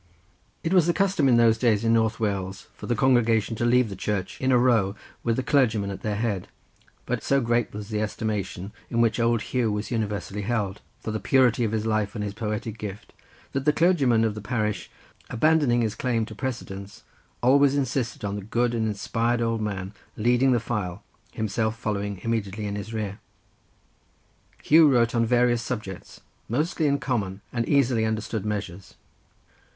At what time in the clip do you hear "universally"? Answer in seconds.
9.91-10.41